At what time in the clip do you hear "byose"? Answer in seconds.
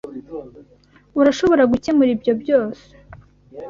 2.41-2.83